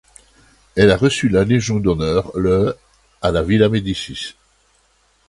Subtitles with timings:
[0.75, 2.75] Elle a reçu la légion d'honneur le
[3.21, 4.33] à la villa Médicis.